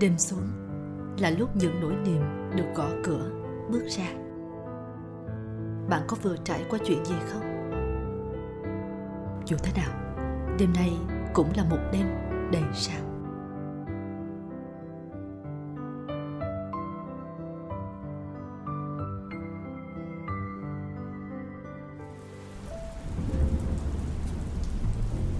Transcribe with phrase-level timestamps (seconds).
[0.00, 0.48] đêm xuống
[1.18, 2.22] là lúc những nỗi niềm
[2.56, 3.30] được gõ cửa
[3.70, 4.08] bước ra.
[5.88, 7.42] Bạn có vừa trải qua chuyện gì không?
[9.46, 9.90] Dù thế nào
[10.58, 10.92] đêm nay
[11.34, 12.06] cũng là một đêm
[12.52, 13.00] đầy sao.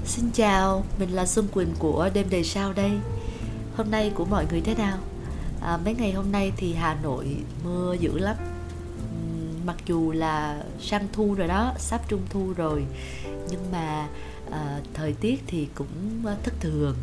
[0.04, 2.91] Xin chào, mình là Xuân Quỳnh của Đêm Đầy Sao đây.
[3.76, 4.98] Hôm nay của mọi người thế nào?
[5.61, 8.36] À, mấy ngày hôm nay thì Hà Nội mưa dữ lắm.
[9.64, 12.85] Mặc dù là sang thu rồi đó, sắp trung thu rồi
[13.50, 14.08] Nhưng mà
[14.50, 16.96] à, thời tiết thì cũng thất thường.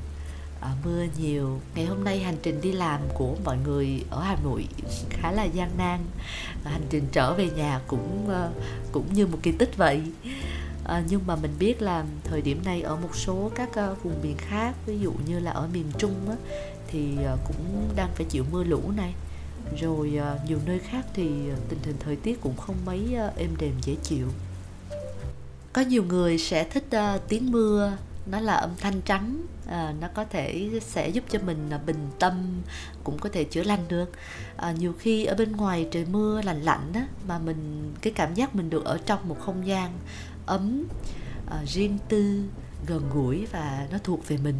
[0.62, 1.60] À, Mưa nhiều.
[1.76, 4.68] Ngày hôm nay hành trình đi làm của mọi người ở Hà Nội
[5.10, 6.00] khá là gian nan.
[6.64, 8.52] À, Hành trình trở về nhà cũng ờ,
[8.92, 10.02] cũng như một kỳ tích vậy
[10.86, 14.22] à, nhưng mà mình biết là thời điểm này ở một số các uh, vùng
[14.22, 16.36] miền khác ví dụ như là ở miền trung á,
[16.88, 19.14] thì uh, cũng đang phải chịu mưa lũ này.
[19.82, 23.38] Rồi uh, nhiều nơi khác thì uh, tình hình thời tiết cũng không mấy uh,
[23.38, 24.28] êm đềm dễ chịu.
[25.74, 26.86] Có nhiều người sẽ thích
[27.16, 31.40] uh, tiếng mưa nó là âm thanh trắng à, nó có thể sẽ giúp cho
[31.46, 32.62] mình uh, bình tâm
[33.04, 34.12] cũng có thể chữa lành được.
[34.58, 38.34] À, nhiều khi ở bên ngoài trời mưa lạnh lạnh á mà mình cái cảm
[38.34, 39.92] giác mình được ở trong một không gian
[40.46, 40.84] ấm
[41.46, 42.44] uh, riêng tư
[42.88, 44.56] gần gũi và nó thuộc về mình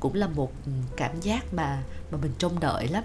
[0.00, 0.52] cũng là một
[0.96, 3.04] cảm giác mà mà mình trông đợi lắm.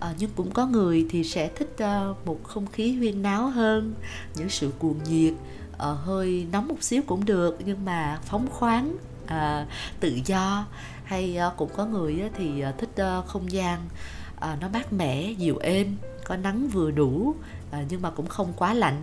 [0.00, 3.94] À, nhưng cũng có người thì sẽ thích uh, một không khí huyên náo hơn
[4.36, 5.34] những sự cuồng nhiệt
[5.72, 9.68] uh, hơi nóng một xíu cũng được nhưng mà phóng khoáng uh,
[10.00, 10.66] tự do.
[11.04, 13.88] Hay uh, cũng có người uh, thì uh, thích uh, không gian
[14.36, 17.34] uh, nó mát mẻ dịu êm có nắng vừa đủ
[17.70, 19.02] uh, nhưng mà cũng không quá lạnh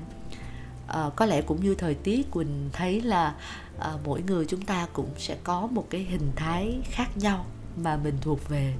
[0.88, 3.35] à, có lẽ cũng như thời tiết quỳnh thấy là
[3.80, 7.45] à, mỗi người chúng ta cũng sẽ có một cái hình thái khác nhau
[7.83, 8.73] mà mình thuộc về.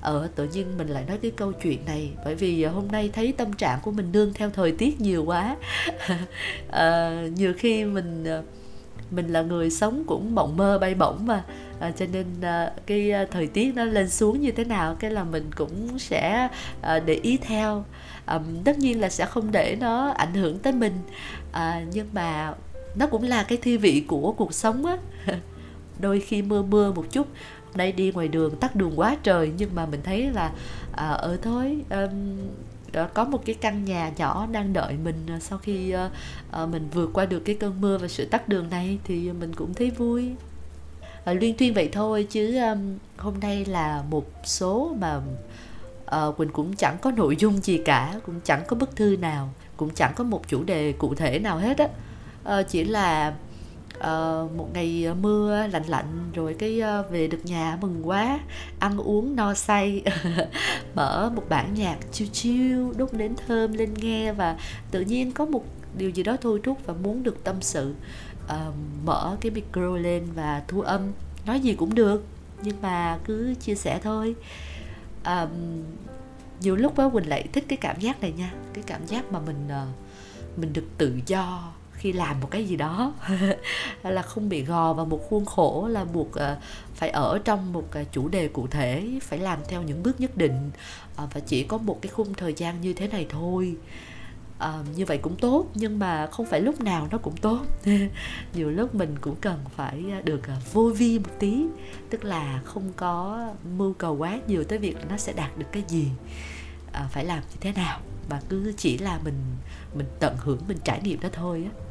[0.00, 3.10] Ở ờ, tự nhiên mình lại nói cái câu chuyện này bởi vì hôm nay
[3.12, 5.56] thấy tâm trạng của mình nương theo thời tiết nhiều quá.
[6.70, 8.24] À, nhiều khi mình
[9.10, 11.42] mình là người sống cũng mộng mơ bay bổng mà.
[11.80, 15.10] À, cho nên à, cái à, thời tiết nó lên xuống như thế nào cái
[15.10, 16.48] là mình cũng sẽ
[16.80, 17.84] à, để ý theo.
[18.26, 20.94] À, tất nhiên là sẽ không để nó ảnh hưởng tới mình.
[21.52, 22.54] À, nhưng mà
[22.94, 24.96] nó cũng là cái thi vị của cuộc sống á.
[25.98, 27.26] Đôi khi mưa mưa một chút
[27.74, 30.52] đây đi ngoài đường tắt đường quá trời nhưng mà mình thấy là
[30.92, 32.38] à, ở thôi um,
[33.14, 36.10] có một cái căn nhà nhỏ đang đợi mình à, sau khi ờ,
[36.50, 39.54] ờ, mình vượt qua được cái cơn mưa và sự tắt đường này thì mình
[39.54, 40.30] cũng thấy vui.
[41.30, 42.58] Uh, liên tuyên vậy thôi chứ
[43.16, 45.20] hôm nay là một số mà
[46.28, 49.48] uh, quỳnh cũng chẳng có nội dung gì cả cũng chẳng có bức thư nào
[49.76, 51.88] cũng chẳng có một chủ đề cụ thể nào hết á.
[52.60, 53.34] Uh, chỉ là
[54.00, 58.40] uh, một ngày ờ, mưa lạnh lạnh rồi cái uh, về được nhà mừng quá
[58.78, 60.02] ăn uống no say
[60.94, 64.56] mở một bản nhạc chiêu chiêu đốt nến thơm lên nghe và
[64.90, 65.64] tự nhiên có một
[65.98, 67.94] điều gì đó thôi thúc và muốn được tâm sự.
[68.44, 68.74] Uh,
[69.04, 71.00] mở cái micro lên và thu âm.
[71.46, 72.24] Nói gì cũng được
[72.62, 74.34] nhưng mà cứ chia sẻ thôi.
[75.24, 75.82] Um,
[76.60, 79.40] nhiều lúc á quỳnh lại thích cái cảm giác này nha cái cảm giác mà
[79.40, 83.14] mình uh, mình được tự do khi làm một cái gì đó.
[84.02, 86.56] Là không bị gò vào một khuôn khổ là buộc ờ,
[86.94, 90.70] phải ở trong một chủ đề cụ thể phải làm theo những bước nhất định
[91.16, 93.76] ờ, và chỉ có một cái khung thời gian như thế này thôi.
[94.58, 97.60] À, như vậy cũng tốt nhưng mà không phải lúc nào nó cũng tốt.
[98.54, 100.40] Nhiều lúc mình cũng cần phải được
[100.72, 101.64] vô vi một tí
[102.10, 103.46] tức là không có
[103.76, 106.08] mưu cầu quá nhiều tới việc nó sẽ đạt được cái gì
[106.92, 108.00] à, phải làm như thế nào.
[108.30, 109.34] Mà cứ chỉ là mình
[109.94, 111.89] mình tận hưởng mình trải nghiệm đó thôi á.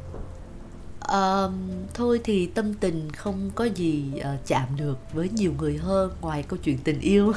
[1.10, 1.52] Uh,
[1.94, 6.42] thôi thì tâm tình không có gì uh, chạm được với nhiều người hơn ngoài
[6.42, 7.28] câu chuyện tình yêu.
[7.28, 7.36] Uh,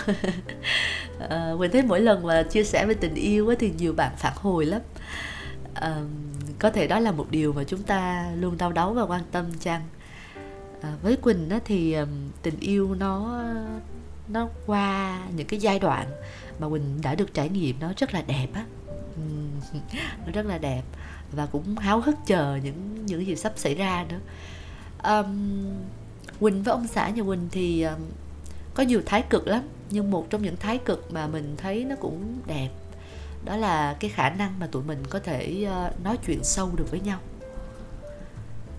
[1.60, 4.34] mình thấy mỗi lần mà chia sẻ về tình yêu ấy thì nhiều bạn phản
[4.36, 4.82] hồi lắm.
[5.72, 6.08] Uh,
[6.60, 9.46] có thể đó là một điều mà chúng ta luôn đau đáu và quan tâm
[9.60, 9.82] chăng?
[10.80, 12.10] Uh, với quỳnh á, thì um,
[12.42, 13.44] tình yêu nó
[14.28, 16.08] nó qua những cái giai đoạn
[16.60, 18.66] mà quỳnh đã được trải nghiệm nó rất là đẹp á.
[20.26, 20.82] Nó rất là đẹp
[21.36, 24.20] và cũng háo hức chờ những những gì sắp xảy ra nữa.
[25.04, 25.66] Um,
[26.40, 28.00] quỳnh với ông xã nhà quỳnh thì um,
[28.74, 31.96] có nhiều thái cực lắm nhưng một trong những thái cực mà mình thấy nó
[31.96, 32.70] cũng đẹp
[33.46, 36.92] đó là cái khả năng mà tụi mình có thể uh, nói chuyện sâu được
[36.92, 37.20] với nhau.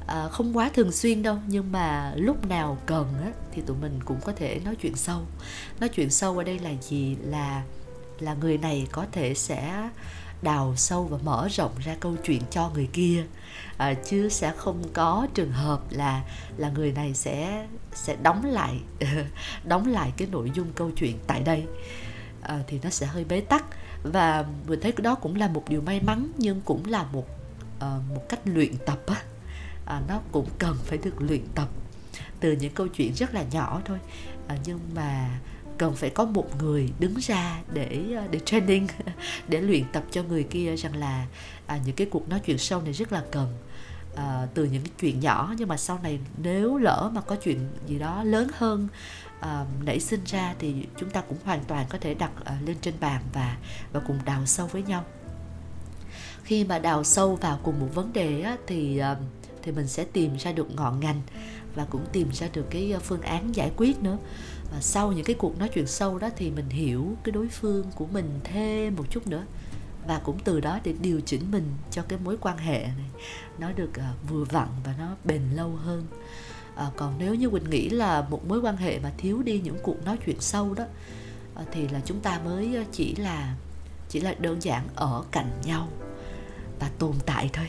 [0.06, 4.00] À, không quá thường xuyên đâu nhưng mà lúc nào cần á, thì tụi mình
[4.04, 5.20] cũng có thể nói chuyện sâu.
[5.80, 7.16] Nói chuyện sâu ở đây là gì?
[7.24, 7.62] Là
[8.20, 9.88] là người này có thể sẽ
[10.44, 13.24] đào sâu và mở rộng ra câu chuyện cho người kia.
[13.76, 16.24] À, chứ sẽ không có trường hợp là
[16.56, 18.80] là người này sẽ sẽ đóng lại
[19.64, 21.66] đóng lại cái nội dung câu chuyện tại đây.
[22.42, 23.64] À, thì nó sẽ hơi bế tắc.
[24.02, 27.26] Và mình thấy đó cũng là một điều may mắn nhưng cũng là một
[27.80, 29.22] à, một cách luyện tập á.
[29.86, 31.68] À, nó cũng cần phải được luyện tập
[32.40, 33.98] từ những câu chuyện rất là nhỏ thôi.
[34.48, 35.40] À, nhưng mà
[35.78, 38.86] cần phải có một người đứng ra để ờ, để training
[39.48, 41.26] để luyện tập cho người kia rằng là
[41.66, 43.56] à, những cái cuộc nói chuyện sâu này rất là cần.
[44.16, 47.98] À, từ những chuyện nhỏ nhưng mà sau này nếu lỡ mà có chuyện gì
[47.98, 48.88] đó lớn hơn
[49.40, 52.76] à, nảy sinh ra thì chúng ta cũng hoàn toàn có thể đặt à, lên
[52.80, 53.56] trên bàn và
[53.92, 55.04] và cùng đào sâu với nhau.
[56.44, 59.16] Khi mà đào sâu vào cùng một vấn đề á, thì à,
[59.62, 61.22] thì mình sẽ tìm ra được ngọn ngành
[61.74, 64.18] và cũng tìm ra được cái phương án giải quyết nữa
[64.74, 67.90] và sau những cái cuộc nói chuyện sâu đó thì mình hiểu cái đối phương
[67.94, 69.44] của mình thêm một chút nữa.
[70.06, 73.10] Và cũng từ đó để điều chỉnh mình cho cái mối quan hệ này
[73.58, 76.06] nó được uh, vừa vặn và nó bền lâu hơn.
[76.76, 79.78] À, còn nếu như quỳnh nghĩ là một mối quan hệ mà thiếu đi những
[79.82, 80.84] cuộc nói chuyện sâu đó
[81.54, 83.54] à, thì là chúng ta mới à, chỉ là
[84.08, 85.88] chỉ là đơn giản ở cạnh nhau
[86.80, 87.66] và tồn tại thôi.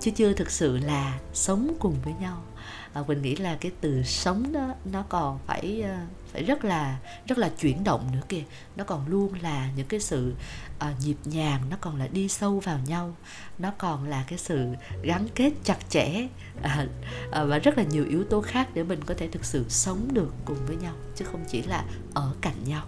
[0.00, 2.42] Chứ chưa thực sự là sống cùng với nhau.
[2.92, 5.96] Ờ, à, mình nghĩ là cái từ sống đó nó còn phải ờ,
[6.32, 8.42] phải rất là rất là chuyển động nữa kìa.
[8.76, 10.34] Nó còn luôn là những cái sự
[10.78, 13.16] à, nhịp nhàng nó còn là đi sâu vào nhau.
[13.58, 14.66] Nó còn là cái sự
[15.02, 16.28] gắn kết chặt chẽ
[16.62, 16.86] à,
[17.32, 20.08] à, và rất là nhiều yếu tố khác để mình có thể thực sự sống
[20.12, 21.84] được cùng với nhau chứ không chỉ là
[22.14, 22.84] ở cạnh nhau.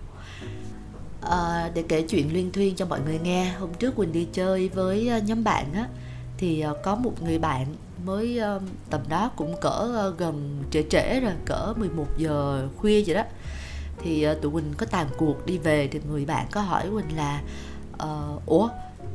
[1.22, 3.52] À, để kể chuyện liên thuyên cho mọi người nghe.
[3.52, 5.88] Hôm trước quỳnh đi chơi với nhóm bạn á
[6.38, 7.66] thì có một người bạn
[8.04, 8.60] mới ờ,
[8.90, 13.22] tầm đó cũng cỡ uh, gần trễ trễ rồi cỡ 11 giờ khuya vậy đó.
[13.98, 17.16] Thì uh, tụi Quỳnh có tàn cuộc đi về thì người bạn có hỏi Quỳnh
[17.16, 17.42] là
[17.94, 18.68] uh, ủa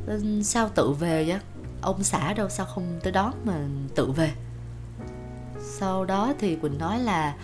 [0.06, 1.38] ừ, sao tự về vậy?
[1.80, 3.54] Ông xã đâu sao không tới đón mà
[3.94, 4.30] tự về?
[5.60, 7.34] Sau đó thì Quỳnh nói là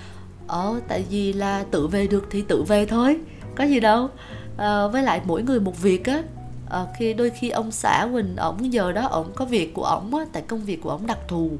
[0.47, 3.20] ờ tại vì là tự về được thì tự về thôi
[3.56, 4.08] có gì đâu.
[4.56, 6.23] À, với lại mỗi người một việc á
[6.70, 10.14] à, khi đôi khi ông xã quỳnh ổng giờ đó ổng có việc của ổng
[10.14, 11.50] á tại công việc của ổng đặc thù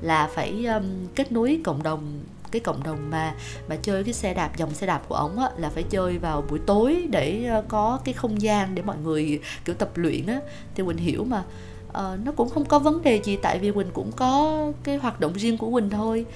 [0.00, 0.84] là phải um,
[1.14, 2.20] kết nối cộng đồng
[2.50, 3.34] cái cộng đồng mà
[3.68, 6.44] mà chơi cái xe đạp dòng xe đạp của ổng á là phải chơi vào
[6.50, 10.40] buổi tối để ờ, có cái không gian để mọi người kiểu tập luyện á.
[10.74, 11.42] Thì quỳnh hiểu mà
[11.90, 15.20] uh, nó cũng không có vấn đề gì tại vì quỳnh cũng có cái hoạt
[15.20, 16.26] động riêng của quỳnh thôi.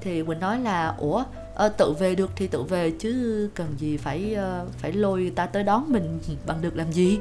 [0.00, 1.24] Thì quỳnh nói là ủa
[1.66, 5.30] uh, tự về được thì tự về chứ cần gì phải uh, phải lôi người
[5.30, 7.18] ta tới đón mình bằng được làm gì?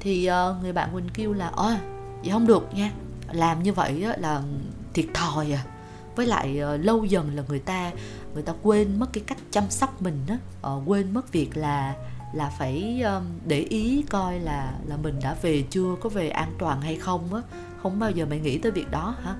[0.00, 1.76] Thì uh, người bạn Quỳnh kêu là ơ
[2.22, 2.92] vậy không được nha.
[3.32, 4.42] Làm như vậy á, là
[4.94, 5.64] thiệt thòi à.
[6.16, 7.90] Với lại uh, lâu dần là người ta
[8.34, 10.38] người ta quên mất cái cách chăm sóc mình á.
[10.72, 11.94] Uh, quên mất việc là
[12.32, 16.52] là phải um, để ý coi là là mình đã về chưa có về an
[16.58, 17.40] toàn hay không á.
[17.82, 19.34] Không bao giờ mày nghĩ tới việc đó hả?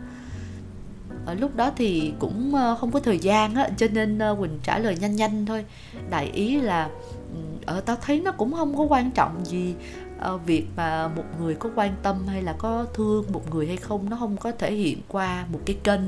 [1.26, 4.96] Ở lúc đó thì cũng không có thời gian á cho nên quỳnh trả lời
[5.00, 5.64] nhanh nhanh thôi.
[6.10, 6.90] Đại ý là
[7.66, 9.75] ở tao thấy nó cũng không có quan trọng gì
[10.20, 13.76] Ờ, việc mà một người có quan tâm hay là có thương một người hay
[13.76, 16.00] không nó không có thể hiện qua một cái kênh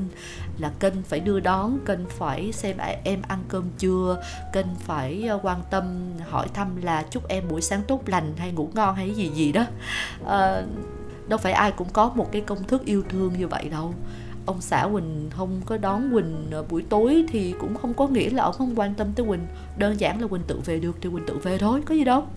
[0.59, 4.23] là kênh phải đưa đón kênh phải xem à, em ăn cơm chưa
[4.53, 8.51] kênh phải ờ, quan tâm hỏi thăm là chúc em buổi sáng tốt lành hay
[8.51, 9.65] ngủ ngon hay gì gì đó.
[10.27, 10.63] À,
[11.27, 13.93] đâu phải ai cũng có một cái công thức yêu thương như vậy đâu.
[14.45, 18.43] Ông xã Quỳnh không có đón Quỳnh buổi tối thì cũng không có nghĩa là
[18.43, 19.47] ông không quan tâm tới Quỳnh.
[19.77, 22.27] Đơn giản là Quỳnh tự về được thì Quỳnh tự về thôi có gì đâu.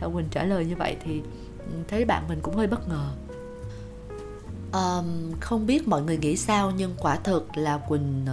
[0.14, 1.22] Quỳnh trả lời như vậy thì
[1.58, 3.08] ừ, thấy bạn mình cũng hơi bất ngờ.
[4.72, 8.26] Um, không biết mọi người nghĩ sao nhưng quả thực là Quỳnh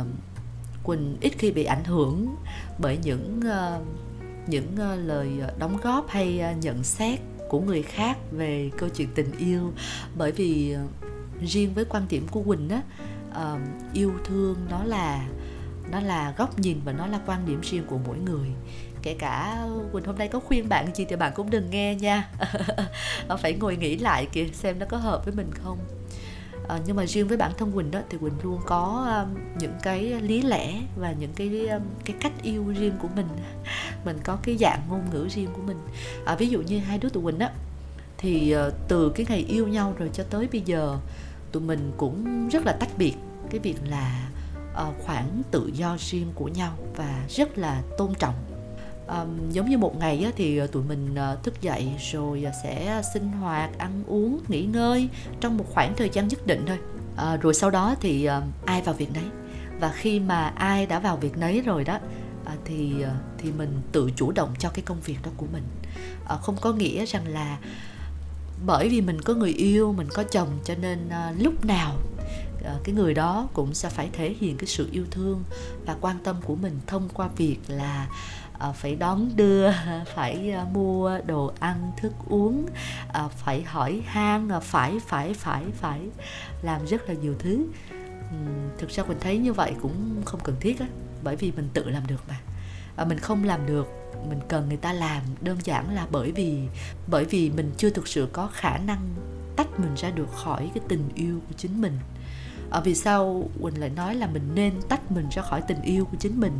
[0.83, 2.35] Quỳnh ít khi bị ảnh hưởng
[2.77, 3.87] bởi những uh,
[4.47, 7.19] những uh, lời ờ, đóng góp hay uh, nhận xét
[7.49, 9.73] của người khác về câu chuyện tình yêu.
[10.17, 10.89] Bởi vì uh,
[11.41, 12.81] riêng với quan điểm của Quỳnh á
[13.29, 13.59] uh,
[13.93, 15.27] yêu thương nó là
[15.91, 18.49] nó là góc nhìn và nó là quan điểm riêng của mỗi người
[19.01, 22.29] kể cả quỳnh hôm nay có khuyên bạn gì thì bạn cũng đừng nghe nha.
[23.41, 25.77] Phải ngồi nghĩ lại kìa xem nó có hợp với mình không.
[26.69, 29.73] À, nhưng mà riêng với bản thân quỳnh đó thì quỳnh luôn có um, những
[29.83, 33.27] cái lý lẽ và những cái um, cái cách yêu riêng của mình.
[34.05, 35.77] Mình có cái dạng ngôn ngữ riêng của mình.
[36.25, 37.51] À, ví dụ như hai đứa tụi quỳnh á
[38.17, 40.97] thì uh, từ cái ngày yêu nhau rồi cho tới bây giờ
[41.51, 43.13] tụi mình cũng rất là tách biệt.
[43.49, 44.29] Cái việc là
[44.71, 48.48] uh, khoảng tự do riêng của nhau và rất là tôn trọng
[49.09, 52.51] um, giống như một ngày á, thì ờ, tụi mình uh, thức dậy rồi ờ,
[52.63, 56.77] sẽ sinh hoạt ăn uống nghỉ ngơi trong một khoảng thời gian nhất định thôi.
[57.33, 59.23] Uh, rồi sau đó thì uh, ai vào việc nấy.
[59.79, 61.99] Và khi mà ai đã vào việc nấy rồi đó
[62.43, 65.63] uh, thì uh, thì mình tự chủ động cho cái công việc đó của mình.
[66.33, 67.57] Uh, không có nghĩa rằng là
[68.65, 71.95] bởi vì mình có người yêu mình có chồng cho nên uh, lúc nào
[72.83, 75.43] cái người đó cũng sẽ phải thể hiện cái sự yêu thương
[75.85, 78.07] và quan tâm của mình thông qua việc là
[78.59, 79.71] Ờ, phải đón đưa
[80.15, 82.65] phải ờ, mua đồ ăn thức uống
[83.13, 86.01] ờ, phải hỏi han phải phải phải phải
[86.61, 87.65] làm rất là nhiều thứ.
[88.77, 90.85] Thực ra mình thấy như vậy cũng không cần thiết á
[91.23, 92.39] bởi vì mình tự làm được mà.
[93.01, 93.87] Uh, mình không làm được
[94.29, 96.59] mình cần người ta làm đơn giản là bởi vì
[97.07, 99.15] bởi vì mình chưa thực sự có khả năng
[99.55, 101.97] tách mình ra được khỏi cái tình yêu của chính mình.
[102.71, 106.05] À, vì sao quỳnh lại nói là mình nên tách mình ra khỏi tình yêu
[106.05, 106.59] của chính mình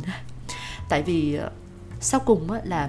[0.88, 1.38] tại vì
[2.00, 2.88] sau cùng á, là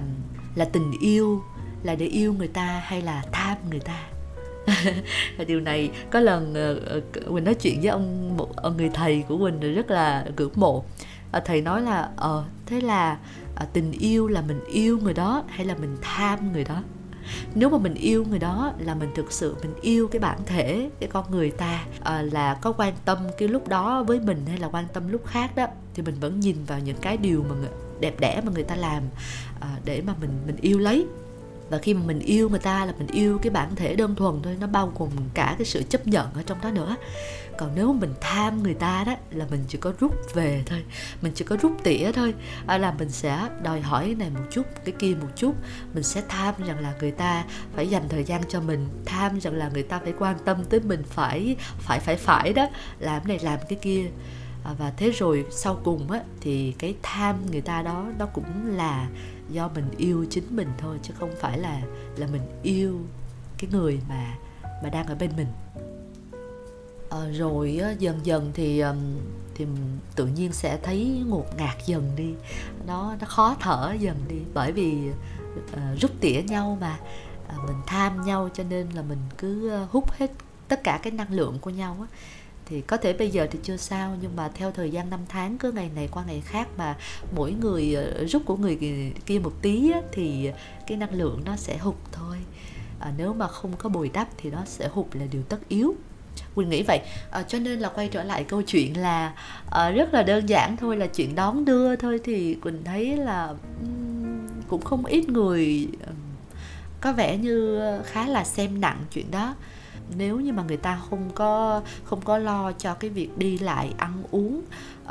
[0.54, 1.42] là tình yêu
[1.82, 4.02] là để yêu người ta hay là tham người ta?
[5.46, 9.24] Điều này có lần ờ, ờ, quỳnh nói chuyện với ông một ông người thầy
[9.28, 10.84] của quỳnh rất là ngưỡng mộ.
[11.32, 13.18] Ờ, thầy nói là ờ thế là
[13.72, 16.82] tình yêu là mình yêu người đó hay là mình tham người đó?
[17.54, 20.90] Nếu mà mình yêu người đó là mình thực sự mình yêu cái bản thể
[21.00, 24.58] cái con người ta à, là có quan tâm cái lúc đó với mình hay
[24.58, 27.54] là quan tâm lúc khác đó thì mình vẫn nhìn vào những cái điều mà
[27.54, 27.68] người,
[28.02, 29.02] đẹp đẽ mà người ta làm
[29.60, 31.06] à, để mà mình mình yêu lấy.
[31.70, 34.42] Và khi mà mình yêu người ta là mình yêu cái bản thể đơn thuần
[34.42, 36.96] thôi nó bao gồm cả cái sự chấp nhận ở trong đó nữa.
[37.58, 40.84] Còn nếu mình tham người ta đó là mình chỉ có rút về thôi
[41.22, 42.34] mình chỉ có rút tỉa thôi
[42.66, 45.54] à, là mình sẽ đòi hỏi cái này một chút cái kia một chút
[45.94, 47.44] mình sẽ tham rằng là người ta
[47.76, 50.80] phải dành thời gian cho mình tham rằng là người ta phải quan tâm tới
[50.80, 52.68] mình phải phải phải phải đó
[52.98, 54.06] làm này làm cái kia
[54.64, 58.76] à, và thế rồi sau cùng á thì cái tham người ta đó nó cũng
[58.76, 59.08] là
[59.50, 61.82] do mình yêu chính mình thôi chứ không phải là
[62.16, 63.00] là mình yêu
[63.58, 64.34] cái người mà
[64.82, 65.46] mà đang ở bên mình.
[67.10, 68.82] À, rồi á, dần dần thì
[69.54, 69.66] thì
[70.16, 72.34] tự nhiên sẽ thấy ngột ngạt dần đi.
[72.86, 75.08] Nó nó khó thở dần đi bởi vì
[75.72, 76.98] uh, rút tỉa nhau mà.
[77.58, 80.30] Uh, mình tham nhau cho nên là mình cứ hút hết
[80.68, 82.06] tất cả cái năng lượng của nhau á
[82.72, 85.58] thì có thể bây giờ thì chưa sao nhưng mà theo thời gian năm tháng
[85.58, 86.96] cứ ngày này qua ngày khác mà
[87.36, 88.78] mỗi người ờ, rút của người
[89.26, 90.50] kia một tí á, thì
[90.86, 92.36] cái năng lượng nó sẽ hụt thôi.
[93.00, 95.94] À, nếu mà không có bồi đắp thì nó sẽ hụt là điều tất yếu.
[96.54, 97.00] Quỳnh nghĩ vậy.
[97.30, 99.34] À, cho nên là quay trở lại câu chuyện là
[99.70, 102.20] à, rất là đơn giản thôi là chuyện đón đưa thôi.
[102.24, 103.54] Thì Quỳnh thấy là
[104.68, 105.88] cũng không ít người
[107.00, 109.54] có vẻ như ờ, khá là xem nặng chuyện đó
[110.16, 113.94] nếu như mà người ta không có không có lo cho cái việc đi lại
[113.96, 114.62] ăn uống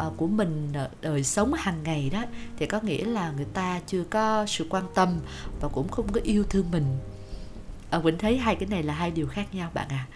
[0.08, 2.24] uh, của mình ờ, đời sống hàng ngày đó
[2.58, 5.20] thì có nghĩa là người ta chưa có sự quan tâm
[5.62, 6.86] và cũng không có yêu thương mình.
[7.90, 10.08] À, Quỳnh thấy hai cái này là hai điều khác nhau bạn à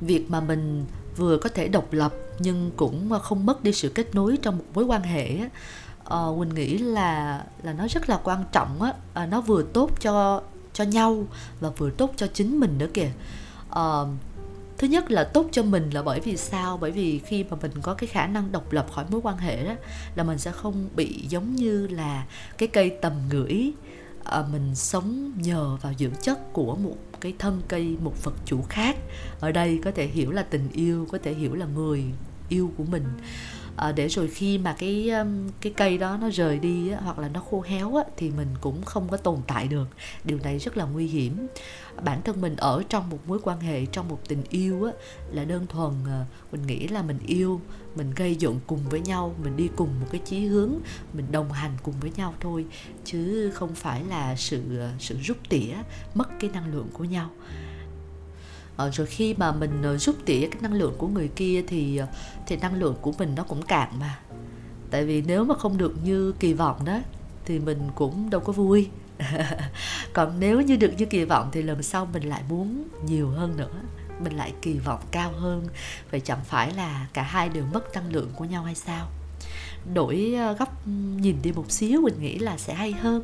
[0.00, 0.84] việc mà mình
[1.16, 4.64] vừa có thể độc lập nhưng cũng không mất đi sự kết nối trong một
[4.74, 5.38] mối quan hệ
[6.14, 8.92] uh, Quỳnh nghĩ là là nó rất là quan trọng á.
[9.22, 11.26] Uh, nó vừa tốt cho cho nhau
[11.60, 13.10] và vừa tốt cho chính mình nữa kìa
[13.70, 14.08] uh,
[14.78, 16.76] thứ nhất là tốt cho mình là bởi vì sao?
[16.76, 19.64] Bởi vì khi mà mình có cái khả năng độc lập khỏi mối quan hệ
[19.64, 19.74] đó
[20.14, 22.26] là mình sẽ không bị giống như là
[22.58, 23.72] cái cây tầm gửi
[24.24, 28.34] à, ờ, mình sống nhờ vào dưỡng chất của một cái thân cây một vật
[28.44, 28.96] chủ khác.
[29.40, 32.04] Ở đây có thể hiểu là tình yêu có thể hiểu là người
[32.48, 33.04] yêu của mình
[33.76, 35.10] à, để rồi khi mà cái
[35.60, 38.48] cái cây đó nó rời đi á, hoặc là nó khô héo á, thì mình
[38.60, 39.88] cũng không có tồn tại được.
[40.24, 41.46] Điều này rất là nguy hiểm.
[42.04, 44.92] Bản thân mình ở trong một mối quan hệ trong một tình yêu á,
[45.32, 47.60] là đơn thuần à, mình nghĩ là mình yêu
[47.96, 50.72] mình gây dựng cùng với nhau mình đi cùng một cái chí hướng
[51.12, 52.64] mình đồng hành cùng với nhau thôi
[53.04, 55.74] chứ không phải là sự ờ, sự rút tỉa
[56.14, 57.30] mất cái năng lượng của nhau.
[58.76, 61.96] Ờ, rồi khi mà mình ờ, rút tỉa cái năng lượng của người kia thì
[61.96, 62.06] ờ,
[62.46, 64.18] thì năng lượng của mình nó cũng cạn mà.
[64.90, 66.98] Tại vì nếu mà không được như kỳ vọng đó,
[67.44, 68.88] thì mình cũng đâu có vui.
[70.12, 73.56] Còn nếu như được như kỳ vọng thì lần sau mình lại muốn nhiều hơn
[73.56, 73.80] nữa,
[74.20, 75.66] mình lại kỳ vọng cao hơn.
[76.10, 79.08] Vậy chẳng phải là cả hai đều mất năng lượng của nhau hay sao?
[79.94, 83.22] Đổi góc nhìn đi một xíu mình nghĩ là sẽ hay hơn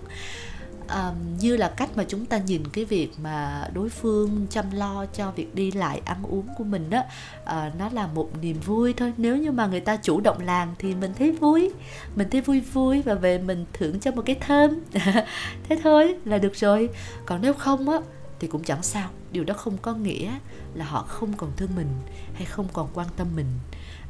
[0.90, 5.06] um, như là cách mà chúng ta nhìn cái việc mà đối phương chăm lo
[5.06, 7.04] cho việc đi lại ăn uống của mình đó uh,
[7.44, 9.12] ờ, nó là một niềm vui thôi.
[9.16, 11.70] Nếu như mà người ta chủ động làm thì mình thấy vui
[12.16, 14.80] mình thấy vui vui và về mình thưởng cho một cái thơm.
[15.68, 16.88] Thế thôi là được rồi.
[17.26, 17.99] Còn nếu không á
[18.40, 19.09] thì cũng chẳng sao.
[19.32, 20.38] Điều đó không có nghĩa
[20.75, 21.88] là họ không còn thương mình
[22.35, 23.47] hay không còn quan tâm mình.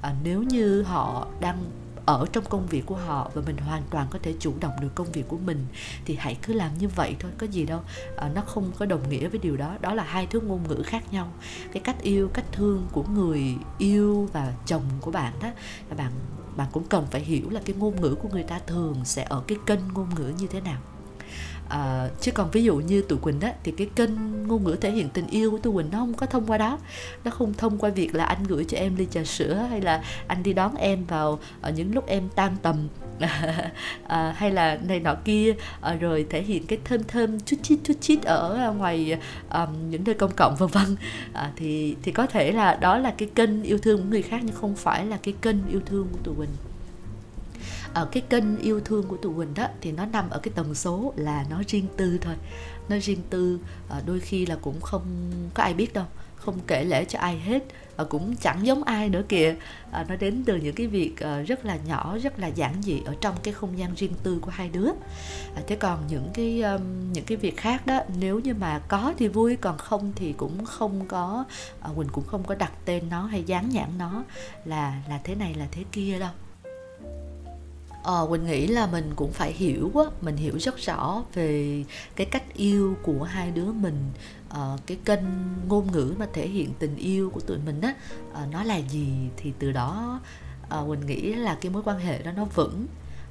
[0.02, 1.58] À, nếu như họ đang
[2.14, 4.94] ở trong công việc của họ và mình hoàn toàn có thể chủ động được
[4.94, 5.66] công việc của mình
[6.04, 7.80] thì hãy cứ làm như vậy thôi có gì đâu.
[8.16, 9.76] À, nó không có đồng nghĩa với điều đó.
[9.80, 11.32] Đó là hai thứ ngôn ngữ khác nhau.
[11.72, 15.48] Cái cách yêu cách thương của người yêu và chồng của bạn đó
[15.88, 16.12] là bạn
[16.56, 19.42] bạn cũng cần phải hiểu là cái ngôn ngữ của người ta thường sẽ ở
[19.46, 20.80] cái kênh ngôn ngữ như thế nào
[21.70, 24.10] à, chứ còn ví dụ như tụi quỳnh á thì cái kênh
[24.48, 26.78] ngôn ngữ thể hiện tình yêu của tụi quỳnh nó không có thông qua đó.
[27.24, 30.02] Nó không thông qua việc là anh gửi cho em ly trà sữa hay là
[30.26, 32.88] anh đi đón em vào ở những lúc em tan tầm.
[34.08, 35.54] À, hay là này nọ kia.
[35.80, 39.18] À, rồi thể hiện cái thơm thơm chút chít chút chít ở ngoài
[39.52, 40.96] um, những nơi công cộng vân vân.
[41.32, 44.40] À, thì thì có thể là đó là cái kênh yêu thương của người khác
[44.44, 46.50] nhưng không phải là cái kênh yêu thương của tụi mình
[47.94, 50.74] ở cái kênh yêu thương của tụi Quỳnh đó thì nó nằm ở cái tần
[50.74, 52.34] số là nó riêng tư thôi.
[52.88, 56.04] Nó riêng tư ờ, đôi khi là cũng không có ai biết đâu
[56.40, 57.64] không kể lễ cho ai hết
[57.96, 59.56] và cũng chẳng giống ai nữa kìa.
[59.90, 63.00] À, nó đến từ những cái việc uh, rất là nhỏ rất là giản dị
[63.04, 64.88] ở trong cái không gian riêng tư của hai đứa.
[65.56, 69.14] À, thế còn những cái um, những cái việc khác đó nếu như mà có
[69.18, 71.44] thì vui còn không thì cũng không có
[71.90, 74.24] uh, quỳnh cũng không có đặt tên nó hay dán nhãn nó
[74.64, 76.30] là là thế này là thế kia đâu.
[78.02, 81.84] Ờ, Quỳnh nghĩ là mình cũng phải hiểu á, mình hiểu rất rõ về
[82.16, 83.96] cái cách yêu của hai đứa mình.
[84.48, 85.20] Ờ, cái kênh
[85.68, 87.94] ngôn ngữ mà thể hiện tình yêu của tụi mình á
[88.32, 90.20] ờ, nó là gì thì từ đó
[90.68, 92.86] ờ, Quỳnh nghĩ là cái mối quan hệ đó nó vững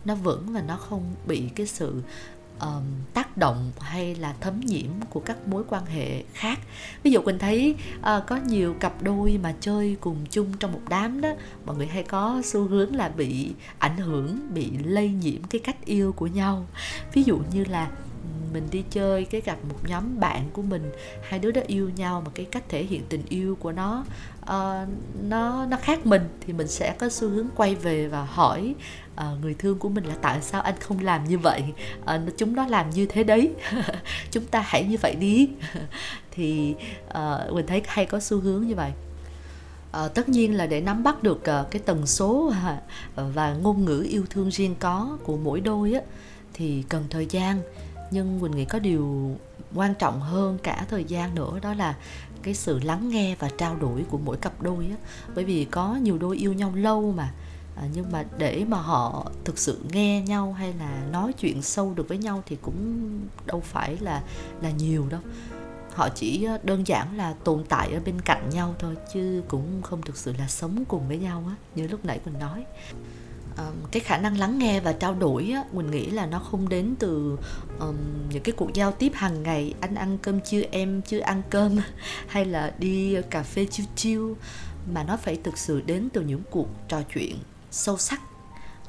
[0.06, 2.02] nó vững và nó không bị cái sự
[2.62, 6.60] um, tác động hay là thấm nhiễm của các mối quan hệ khác.
[7.04, 10.82] Ví dụ mình thấy uh, có nhiều cặp đôi mà chơi cùng chung trong một
[10.90, 11.30] đám đó
[11.66, 15.86] mọi người hay có xu hướng là bị ảnh hưởng bị lây nhiễm cái cách
[15.86, 16.68] yêu của nhau.
[17.14, 17.92] Ví dụ như là
[18.54, 20.92] mình đi chơi cái gặp một nhóm bạn của mình
[21.30, 24.06] hai đứa đó yêu nhau mà cái cách thể hiện tình yêu của nó.
[24.42, 24.90] Uh,
[25.24, 28.76] nó nó khác mình thì mình sẽ có xu hướng quay về và hỏi
[29.14, 31.64] uh, người thương của mình là tại sao anh không làm như vậy?
[32.02, 33.54] Uh, chúng nó làm như thế đấy.
[34.32, 35.50] Chúng ta hãy như vậy đi.
[36.32, 36.76] Thì
[37.08, 38.92] uh, mình thấy hay có xu hướng như vậy.
[39.92, 43.86] À, tất nhiên là để nắm bắt được uh, cái tần số uh, và ngôn
[43.86, 46.02] ngữ yêu thương riêng có của mỗi đôi á
[46.54, 47.62] thì cần thời gian
[48.12, 49.36] nhưng mình nghĩ có điều
[49.76, 51.96] quan trọng hơn cả thời gian nữa đó là
[52.44, 54.96] cái sự lắng nghe và trao đổi của mỗi cặp đôi á.
[55.36, 57.34] Bởi vì có nhiều đôi yêu nhau lâu mà
[57.76, 61.94] à, nhưng mà để mà họ thực sự nghe nhau hay là nói chuyện sâu
[61.96, 63.10] được với nhau thì cũng
[63.46, 64.24] đâu phải là
[64.62, 65.22] là nhiều đâu.
[65.94, 69.82] Họ chỉ ờ, đơn giản là tồn tại ở bên cạnh nhau thôi chứ cũng
[69.82, 72.66] không thực sự là sống cùng với nhau á như lúc nãy mình nói
[73.92, 76.96] cái khả năng lắng nghe và trao đổi á, mình nghĩ là nó không đến
[77.00, 77.38] từ
[77.80, 77.96] um,
[78.30, 81.02] những cái cuộc giao tiếp hàng ngày anh ăn cơm chưa em?
[81.02, 81.78] Chưa ăn cơm?
[82.28, 84.36] hay là đi cà phê chiêu chiêu
[84.94, 87.36] mà nó phải thực sự đến từ những cuộc trò chuyện
[87.72, 88.22] sâu sắc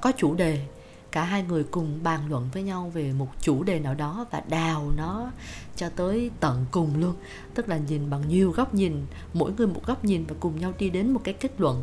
[0.00, 0.66] có chủ đề.
[1.12, 4.42] Cả hai người cùng bàn luận với nhau về một chủ đề nào đó và
[4.48, 5.30] đào nó
[5.76, 7.14] cho tới tận cùng luôn.
[7.54, 10.72] Tức là nhìn bằng nhiều góc nhìn mỗi người một góc nhìn và cùng nhau
[10.78, 11.82] đi đến một cái kết luận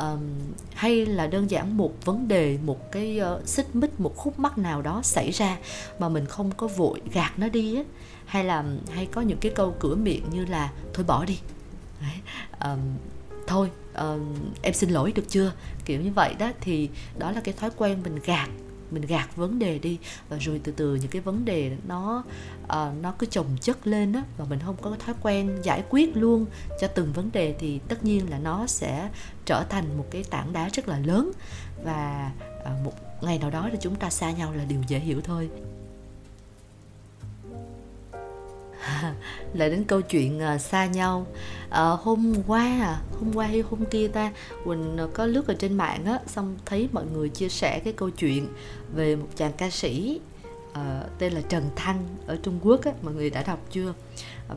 [0.00, 0.20] um,
[0.74, 4.58] hay là đơn giản một vấn đề một cái uh, xích mích một khúc mắc
[4.58, 5.58] nào đó xảy ra
[5.98, 7.82] mà mình không có vội gạt nó đi á
[8.26, 11.38] hay là hay có những cái câu cửa miệng như là thôi bỏ đi
[12.00, 12.20] Đấy.
[12.64, 12.78] Um,
[13.46, 14.20] thôi uh,
[14.62, 15.52] em xin lỗi được chưa
[15.84, 18.48] kiểu như vậy đó thì đó là cái thói quen mình gạt
[18.92, 19.98] mình gạt vấn đề đi
[20.28, 22.24] và rồi từ từ những cái vấn đề nó
[22.64, 26.16] uh, nó cứ chồng chất lên đó và mình không có thói quen giải quyết
[26.16, 26.46] luôn
[26.80, 29.10] cho từng vấn đề thì tất nhiên là nó sẽ
[29.44, 31.32] trở thành một cái tảng đá rất là lớn.
[31.84, 35.20] Và uh, một ngày nào đó thì chúng ta xa nhau là điều dễ hiểu
[35.20, 35.50] thôi.
[39.54, 41.26] lại đến câu chuyện uh, xa nhau
[41.70, 44.32] à, hôm qua à hôm qua hay hôm kia ta
[44.64, 47.92] quỳnh à, có lướt ở trên mạng á xong thấy mọi người chia sẻ cái
[47.92, 48.48] câu chuyện
[48.94, 50.20] về một chàng ca sĩ
[50.72, 53.94] à, tên là Trần Thăng ở Trung Quốc á, mọi người đã đọc chưa?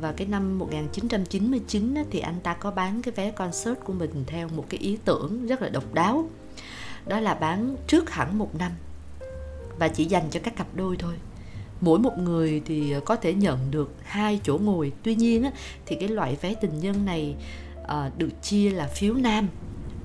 [0.02, 4.24] Và cái năm 1999 á, thì anh ta có bán cái vé concert của mình
[4.28, 6.30] theo một cái ý tưởng rất là độc đáo.
[7.06, 8.72] Đó là bán trước hẳn một năm
[9.80, 11.14] và chỉ dành cho các cặp đôi thôi
[11.84, 14.92] mỗi một người thì có thể nhận được hai chỗ ngồi.
[15.04, 15.52] Tuy nhiên á,
[15.86, 17.36] thì cái loại vé tình nhân này
[17.84, 19.48] ờ, được chia là phiếu nam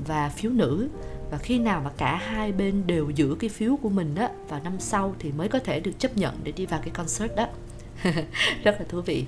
[0.06, 0.88] và phiếu nữ.
[1.30, 4.60] Và khi nào mà cả hai bên đều giữ cái phiếu của mình á vào
[4.64, 7.46] năm sau thì mới có thể được chấp nhận để đi vào cái concert đó.
[8.64, 9.24] Rất là thú vị.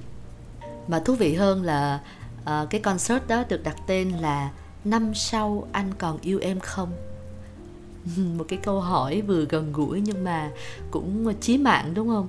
[0.88, 2.00] Mà thú vị hơn là
[2.42, 4.50] uh, cái concert đó được đặt tên là
[4.84, 6.92] năm sau anh còn yêu em không?
[8.36, 10.50] Một cái câu hỏi vừa gần gũi nhưng mà
[10.90, 12.28] cũng chí mạng đúng không?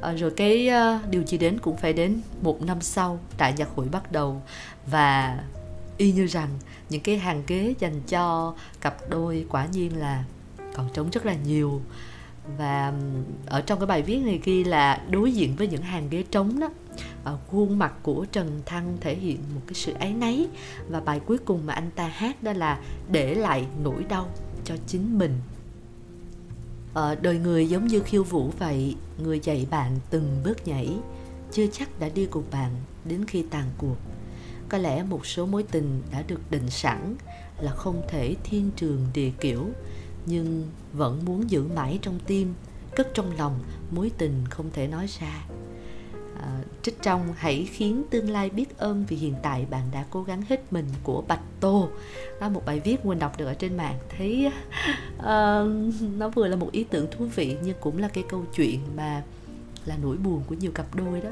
[0.00, 3.68] À, rồi cái uh, điều gì đến cũng phải đến một năm sau đại nhạc
[3.74, 4.42] hội bắt đầu.
[4.86, 5.38] Và
[5.96, 6.48] y như rằng
[6.90, 10.24] những cái hàng ghế dành cho cặp đôi quả nhiên là
[10.74, 11.80] còn trống rất là nhiều.
[12.58, 12.92] Và
[13.46, 16.60] ở trong cái bài viết này ghi là đối diện với những hàng ghế trống
[16.60, 16.68] đó
[17.24, 20.46] ờ, khuôn mặt của Trần Thăng thể hiện một cái sự áy náy.
[20.88, 22.78] Và bài cuối cùng mà anh ta hát đó là
[23.10, 24.28] để lại nỗi đau
[24.64, 25.38] cho chính mình
[26.94, 30.96] ờ, đời người giống như khiêu vũ vậy người dạy bạn từng bước nhảy.
[31.52, 32.70] Chưa chắc đã đi cùng bạn
[33.04, 33.96] đến khi tàn cuộc.
[34.68, 37.16] Có lẽ một số mối tình đã được định sẵn
[37.60, 39.66] là không thể thiên trường địa kiểu
[40.26, 42.54] nhưng vẫn muốn giữ mãi trong tim
[42.96, 43.58] cất trong lòng
[43.90, 45.44] mối tình không thể nói ra
[46.84, 50.42] trích trong hãy khiến tương lai biết ơn vì hiện tại bạn đã cố gắng
[50.48, 51.88] hết mình của bạch tô.
[52.40, 53.98] Đó một bài viết quỳnh đọc được ở trên mạng.
[54.16, 54.50] Thấy
[55.18, 55.24] uh,
[56.16, 59.22] nó vừa là một ý tưởng thú vị nhưng cũng là cái câu chuyện mà
[59.84, 61.30] là nỗi buồn của nhiều cặp đôi đó.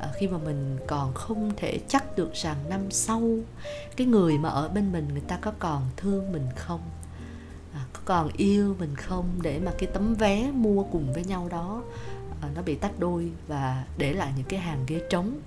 [0.00, 3.22] À, khi mà mình còn không thể chắc được rằng năm sau
[3.96, 6.80] cái người mà ở bên mình người ta có còn thương mình không?
[7.74, 9.26] À, có còn yêu mình không?
[9.42, 11.82] Để mà cái tấm vé mua cùng với nhau đó
[12.40, 15.40] À, nó bị tách đôi và để lại những cái hàng ghế trống.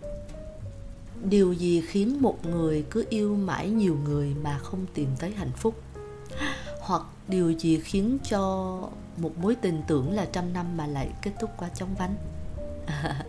[1.24, 5.52] Điều gì khiến một người cứ yêu mãi nhiều người mà không tìm tới hạnh
[5.56, 5.82] phúc?
[6.82, 8.80] Hoặc điều gì khiến cho
[9.18, 12.16] một mối tình tưởng là trăm năm mà lại kết thúc quá chóng vánh?
[12.86, 13.26] À,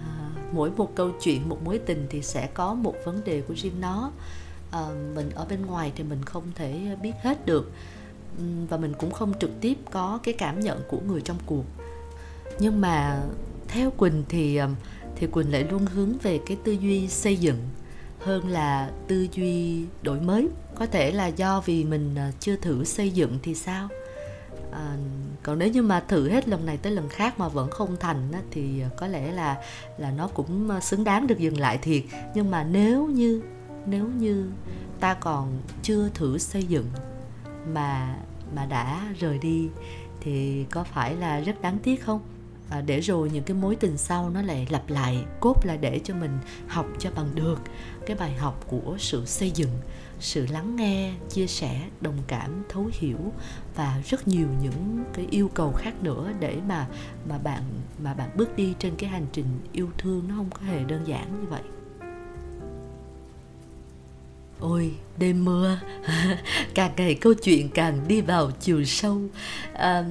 [0.00, 3.54] à, mỗi một câu chuyện một mối tình thì sẽ có một vấn đề của
[3.56, 4.12] riêng nó.
[4.70, 7.72] À, mình ở bên ngoài thì mình không thể biết hết được.
[8.68, 11.64] Và mình cũng không trực tiếp có cái cảm nhận của người trong cuộc
[12.58, 13.22] nhưng mà
[13.68, 14.68] theo quỳnh thì ờ,
[15.16, 17.58] thì quỳnh lại luôn hướng về cái tư duy xây dựng
[18.18, 20.48] hơn là tư duy đổi mới.
[20.74, 23.88] Có thể là do vì mình ờ, chưa thử xây dựng thì sao?
[24.72, 24.96] À,
[25.42, 28.32] còn nếu như mà thử hết lần này tới lần khác mà vẫn không thành
[28.32, 29.56] á, thì có lẽ là
[29.98, 32.02] là nó cũng xứng đáng được dừng lại thiệt.
[32.34, 33.42] Nhưng mà nếu như
[33.86, 34.50] nếu như
[35.00, 36.86] ta còn chưa thử xây dựng
[37.72, 38.16] mà
[38.54, 39.68] mà đã rời đi
[40.20, 42.20] thì có phải là rất đáng tiếc không?
[42.70, 45.24] À, để rồi những cái mối tình sau nó lại lặp lại.
[45.40, 47.58] Cốt là để cho mình học cho bằng được
[48.06, 49.70] cái bài học của sự xây dựng
[50.20, 53.18] sự lắng nghe chia sẻ đồng cảm thấu hiểu
[53.76, 56.88] và rất nhiều những cái yêu cầu khác nữa để mà
[57.28, 57.62] mà bạn
[58.02, 61.06] mà bạn bước đi trên cái hành trình yêu thương nó không có hề đơn
[61.06, 61.62] giản như vậy
[64.60, 65.78] ôi đêm mưa.
[66.74, 69.20] Càng ngày câu chuyện càng đi vào chiều sâu.
[69.74, 70.04] À,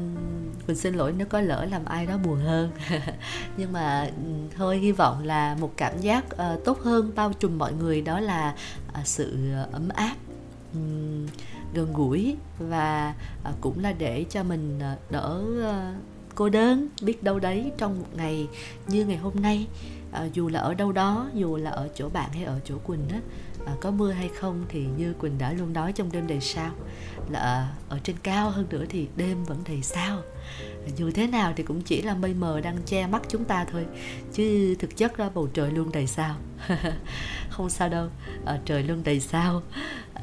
[0.67, 2.71] mình xin lỗi nếu có lỡ làm ai đó buồn hơn.
[3.57, 4.09] Nhưng mà
[4.57, 7.11] thôi hy vọng là một cảm giác uh, tốt hơn.
[7.15, 8.55] Bao trùm mọi người đó là
[8.99, 10.15] uh, sự ờ, ấm áp
[10.73, 11.27] um,
[11.73, 13.13] gần gũi và
[13.49, 16.03] uh, cũng là để cho mình uh, đỡ uh,
[16.35, 18.47] cô đơn biết đâu đấy trong một ngày
[18.87, 19.67] như ngày hôm nay
[20.11, 23.09] à, dù là ở đâu đó dù là ở chỗ bạn hay ở chỗ quỳnh
[23.09, 23.19] á
[23.65, 26.71] à, có mưa hay không thì như quỳnh đã luôn nói trong đêm đầy sao
[27.29, 30.21] là ở trên cao hơn nữa thì đêm vẫn đầy sao.
[30.97, 33.85] Dù thế nào thì cũng chỉ là mây mờ đang che mắt chúng ta thôi
[34.33, 36.35] chứ thực chất ra bầu trời luôn đầy sao.
[37.49, 38.07] Không sao đâu
[38.45, 39.61] à, trời luôn đầy sao.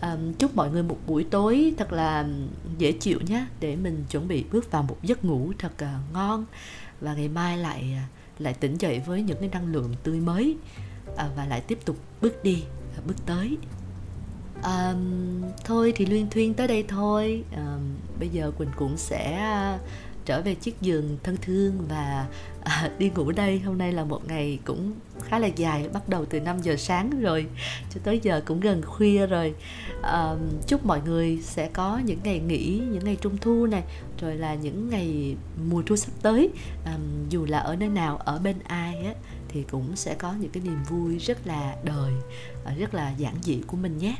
[0.01, 2.29] À, chúc mọi người một buổi tối thật là
[2.79, 6.44] dễ chịu nhé để mình chuẩn bị bước vào một giấc ngủ thật uh, ngon.
[7.01, 7.99] Và ngày mai lại
[8.38, 10.57] lại tỉnh dậy với những cái năng lượng tươi mới
[11.16, 12.64] à, và lại tiếp tục bước đi
[12.96, 13.57] à, bước tới.
[14.62, 14.94] À,
[15.64, 17.44] thôi thì luyên thuyên tới đây thôi.
[17.57, 17.79] À,
[18.18, 19.38] bây giờ quỳnh cũng sẽ
[20.27, 22.27] trở về chiếc giường thân thương và
[22.65, 23.59] à, đi ngủ đây.
[23.59, 27.21] Hôm nay là một ngày cũng khá là dài bắt đầu từ 5 giờ sáng
[27.21, 27.47] rồi
[27.95, 29.55] cho tới giờ cũng gần khuya rồi.
[30.03, 30.35] À,
[30.67, 33.83] chúc mọi người sẽ có những ngày nghỉ những ngày trung thu này
[34.21, 35.37] rồi là những ngày
[35.71, 36.51] mùa thu sắp tới.
[36.85, 36.99] À,
[37.31, 39.15] dù là ở nơi nào ở bên ai á
[39.49, 42.12] thì cũng sẽ có những cái niềm vui rất là đời
[42.65, 44.17] ờ, rất là giản dị của mình nhé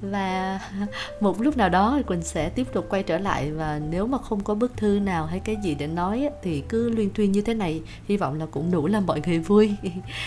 [0.00, 0.60] và
[1.20, 4.44] một lúc nào đó quỳnh sẽ tiếp tục quay trở lại và nếu mà không
[4.44, 7.54] có bức thư nào hay cái gì để nói thì cứ luyên thuyên như thế
[7.54, 7.82] này.
[8.08, 9.74] Hy vọng là cũng đủ làm mọi người vui.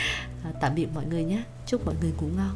[0.62, 1.44] Tạm biệt mọi người nhé.
[1.66, 2.56] Chúc mọi người ngủ ngon.